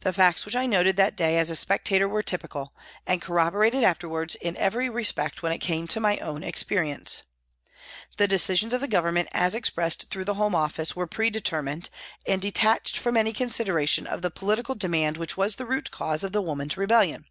[0.00, 2.72] The facts which I noted that day as a spectator were typical,
[3.06, 7.24] and corroborated afterwards in every respect when it came to my own experience.
[8.16, 11.90] The decisions of the Government as expressed through the Home Office were pre determined
[12.26, 16.24] and detached from any con sideration of the political demand which was the root cause
[16.24, 17.26] of the women's rebellion.